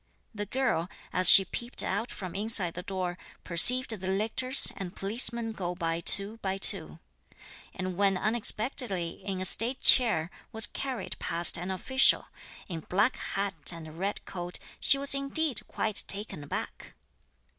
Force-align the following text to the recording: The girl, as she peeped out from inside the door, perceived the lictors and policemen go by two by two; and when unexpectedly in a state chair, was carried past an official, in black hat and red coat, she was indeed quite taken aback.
The 0.33 0.47
girl, 0.47 0.89
as 1.13 1.29
she 1.29 1.45
peeped 1.45 1.83
out 1.83 2.09
from 2.09 2.33
inside 2.33 2.73
the 2.73 2.81
door, 2.81 3.19
perceived 3.43 3.91
the 3.91 4.07
lictors 4.07 4.71
and 4.75 4.95
policemen 4.95 5.51
go 5.51 5.75
by 5.75 5.99
two 5.99 6.37
by 6.37 6.57
two; 6.57 6.97
and 7.71 7.95
when 7.97 8.17
unexpectedly 8.17 9.23
in 9.23 9.39
a 9.39 9.45
state 9.45 9.79
chair, 9.79 10.31
was 10.51 10.65
carried 10.65 11.19
past 11.19 11.55
an 11.55 11.69
official, 11.69 12.29
in 12.67 12.79
black 12.79 13.15
hat 13.17 13.71
and 13.71 13.99
red 13.99 14.25
coat, 14.25 14.57
she 14.79 14.97
was 14.97 15.13
indeed 15.13 15.61
quite 15.67 16.01
taken 16.07 16.43
aback. 16.43 16.95